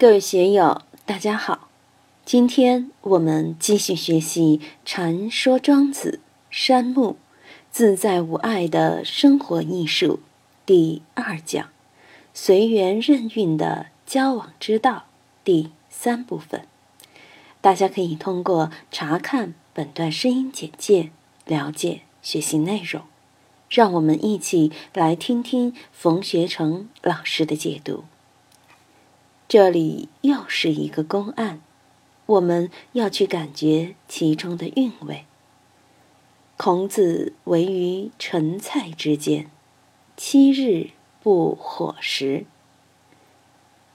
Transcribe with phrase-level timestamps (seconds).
[0.00, 1.68] 各位学友，大家好！
[2.24, 7.18] 今天我们继续学习《禅说庄子山木
[7.70, 10.14] 自在无碍的生活艺术》
[10.64, 11.68] 第二讲
[12.32, 15.04] “随缘任运的交往之道”
[15.44, 16.62] 第三部分。
[17.60, 21.10] 大家可以通过查看本段声音简介
[21.44, 23.02] 了解学习内容。
[23.68, 28.04] 让我们一起来听听冯学成老师的解读。
[29.50, 31.60] 这里又是一个公案，
[32.24, 35.24] 我们要去感觉其中的韵味。
[36.56, 39.50] 孔子为于陈蔡之间，
[40.16, 42.44] 七日不火食。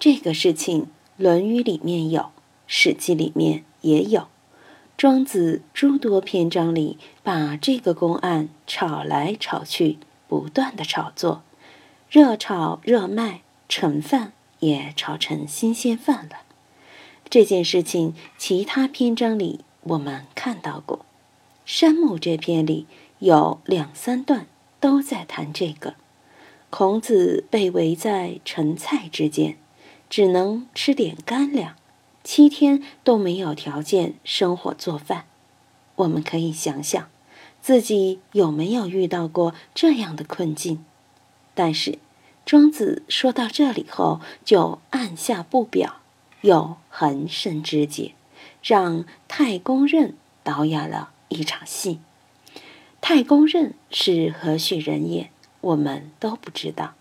[0.00, 0.82] 这个事情，
[1.16, 2.20] 《论语》里面有，
[2.66, 4.26] 《史记》里面也有，
[4.96, 11.44] 庄子诸多篇章里把这个公案炒来炒去，不断的炒作，
[12.10, 14.32] 热炒热卖，盛饭。
[14.66, 16.38] 也炒成新鲜饭了。
[17.28, 20.98] 这件事情，其他篇章里我们看到过，
[21.66, 22.86] 《山木》这篇里
[23.18, 24.46] 有两三段
[24.80, 25.94] 都在谈这个。
[26.70, 29.56] 孔子被围在陈蔡之间，
[30.08, 31.76] 只能吃点干粮，
[32.22, 35.26] 七天都没有条件生火做饭。
[35.96, 37.08] 我们可以想想，
[37.60, 40.84] 自己有没有遇到过这样的困境？
[41.54, 41.98] 但是。
[42.44, 45.96] 庄子说到这里后，就按下不表，
[46.42, 48.14] 又横生枝节，
[48.62, 52.00] 让太公任导演了一场戏。
[53.00, 55.30] 太公任是何许人也？
[55.62, 56.94] 我们都不知道，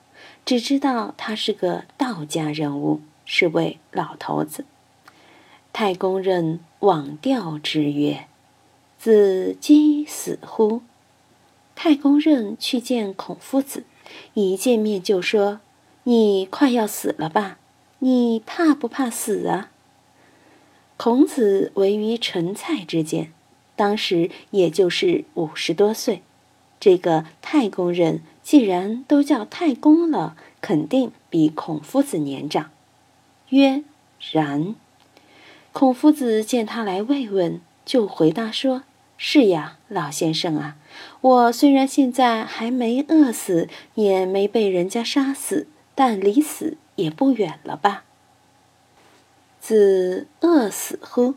[0.45, 4.66] 只知道他是个道家人物，是位老头子。
[5.73, 8.27] 太公任往调之曰
[8.97, 10.83] ：“子饥死乎？”
[11.75, 13.83] 太公任去见孔夫子。
[14.33, 15.59] 一见面就说
[16.03, 17.58] ：“你快要死了吧？
[18.00, 19.70] 你怕不怕死啊？”
[20.97, 23.31] 孔子位于陈蔡之间，
[23.75, 26.21] 当时也就是五十多岁。
[26.80, 32.71] 这个太公人既然都叫太公了，肯定比孔夫子年长。
[33.49, 33.83] 曰
[34.32, 34.76] ：“然。”
[35.71, 38.83] 孔夫子见他来慰问，就回答说
[39.18, 40.76] ：“是呀，老先生啊。”
[41.22, 48.04] 我虽然现在还没饿死，也没被人家杀死，但离死也不远了吧？
[49.62, 51.36] 子饿死乎？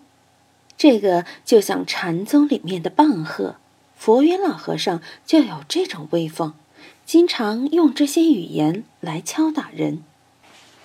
[0.77, 3.57] 这个就像禅宗里面的棒喝，
[3.97, 6.53] 佛缘老和尚就有这种威风，
[7.07, 10.03] 经常用这些语言来敲打人。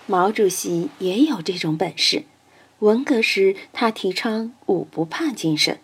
[0.05, 2.25] 毛主席也有这种本事。
[2.79, 5.79] 文革时，他提倡五不怕精神，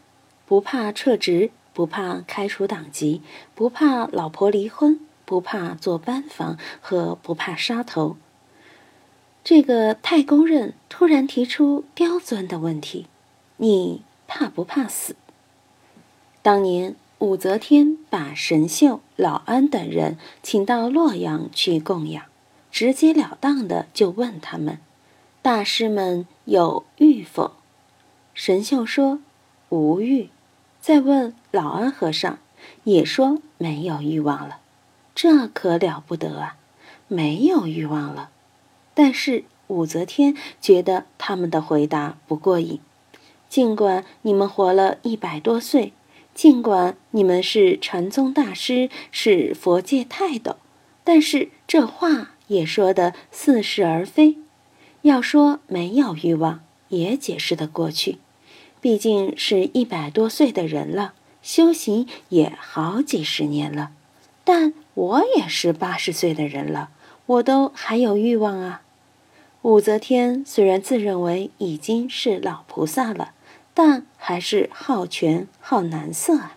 [0.48, 1.52] 不怕撤职。
[1.74, 3.22] 不怕开除党籍，
[3.54, 8.18] 不怕老婆离婚，不怕做班房和不怕杀头。
[9.44, 13.06] 这个太公任突然提出刁钻的问题：
[13.58, 15.16] 你怕不怕死？
[16.42, 22.26] 当年武则天把神秀、老安等人请到洛阳去供养，
[22.72, 24.80] 直截了当的就问他们
[25.44, 27.52] ：“大师们有欲否？”
[28.34, 29.20] 神秀说
[29.70, 30.30] ：“无欲。”
[30.88, 32.40] 再问老安和尚，
[32.86, 34.60] 也说没有欲望了，
[35.14, 36.56] 这可了不得啊！
[37.10, 38.30] 没有欲望了。
[38.94, 42.80] 但是武则天觉得他们的回答不过瘾。
[43.50, 45.92] 尽管你们活了一百多岁，
[46.34, 50.56] 尽管你们是禅宗大师，是佛界泰斗，
[51.04, 54.38] 但是这话也说的似是而非。
[55.02, 58.20] 要说没有欲望，也解释得过去。
[58.88, 63.92] 毕竟是一百多岁的人了，修行也好几十年了。
[64.46, 66.88] 但我也是八十岁的人了，
[67.26, 68.84] 我都还有欲望啊。
[69.64, 73.34] 武则天虽然自认为已经是老菩萨了，
[73.74, 76.56] 但还是好权好男色啊。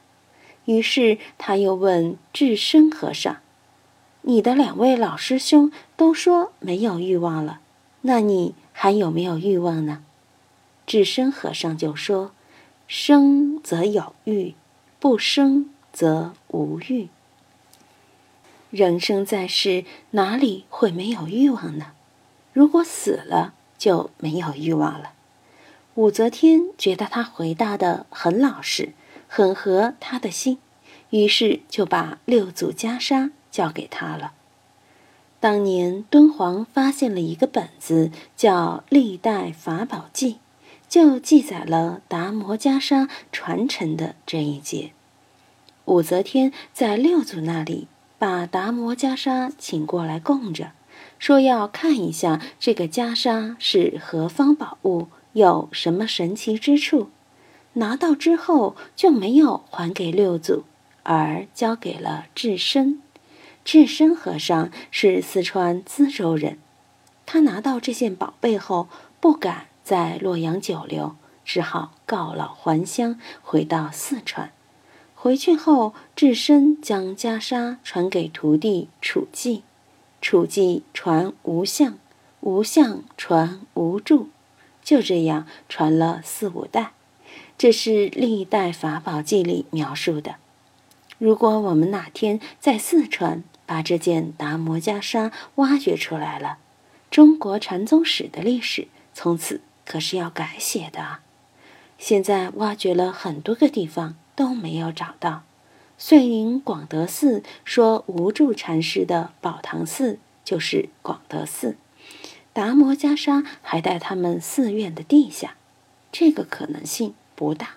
[0.66, 3.38] 于是他又问智深和尚
[4.22, 7.58] ：“你的两位老师兄都说没有欲望了，
[8.02, 10.04] 那你还有没有欲望呢？”
[10.90, 12.32] 智深和尚就说
[12.88, 14.56] ：“生则有欲，
[14.98, 17.08] 不生则无欲。
[18.72, 21.92] 人生在世，哪里会没有欲望呢？
[22.52, 25.12] 如果死了，就没有欲望了。”
[25.94, 28.92] 武则天觉得他回答的很老实，
[29.28, 30.58] 很合他的心，
[31.10, 34.32] 于是就把六祖袈裟交给他了。
[35.38, 40.32] 当年敦煌发现了一个本子，叫《历代法宝记》。
[40.90, 44.90] 就记载了达摩袈裟传承的这一节。
[45.84, 47.86] 武则天在六祖那里
[48.18, 50.72] 把达摩袈裟请过来供着，
[51.18, 57.08] 说要看一下这个袈裟是何方宝物，有什么神奇之处。
[57.74, 60.64] 拿到之后就没有还给六祖，
[61.04, 63.00] 而交给了智深。
[63.64, 66.58] 智深和尚是四川资州人，
[67.26, 68.88] 他拿到这件宝贝后，
[69.20, 74.52] 不敢在洛阳久留，只好告老还乡，回到四川。
[75.14, 79.62] 回去后，智深将袈裟传给徒弟楚寂，
[80.22, 81.98] 楚寂传无相，
[82.40, 84.28] 无相传无助，
[84.82, 86.92] 就这样传了四五代。
[87.58, 90.36] 这是历代法宝记里描述的。
[91.18, 96.56] 如果我们哪天在四川把这件达摩袈裟挖掘出来了，
[97.10, 101.18] 中国禅宗史的历史从此可是要改写的！
[101.98, 104.14] 现在挖掘了很多个地方。
[104.40, 105.42] 都没有找到。
[105.98, 111.76] 遂宁广德寺说无住禅师的宝堂寺就是广德寺，
[112.54, 115.56] 达摩袈裟还在他们寺院的地下，
[116.10, 117.72] 这个可能性不大，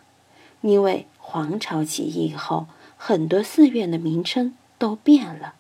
[0.62, 5.56] 因为黄巢起义以后，很多寺院的名称都变了，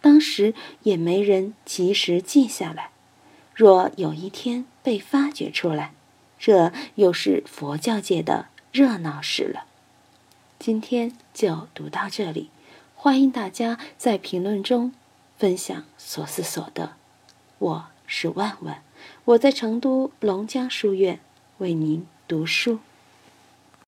[0.00, 2.90] 当时也没人及时记下来。
[3.54, 5.92] 若有一天被发掘出来，
[6.38, 9.64] 这又是佛教界的热闹事了。
[10.58, 12.50] 今天就读到这里，
[12.94, 14.92] 欢迎大家在评论中
[15.36, 16.92] 分享所思所得。
[17.58, 18.82] 我是万万，
[19.24, 21.20] 我在成都龙江书院
[21.58, 22.78] 为您读书。